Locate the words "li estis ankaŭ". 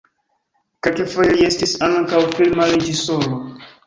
1.35-2.21